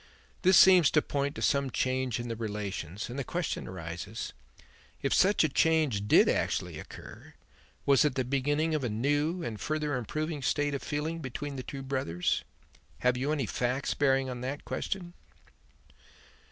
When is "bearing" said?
13.93-14.27